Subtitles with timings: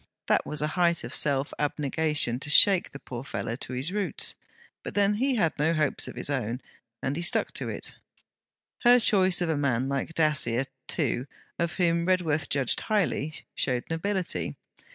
[0.25, 4.33] That was a height of self abnegation to shake the poor fellow to his roots;
[4.81, 6.59] but, then, he had no hopes of his own;
[7.03, 7.93] and he stuck to it.
[8.79, 11.27] Her choice of a man like Dacier, too,
[11.59, 14.55] of whom Redworth judged highly, showed nobility.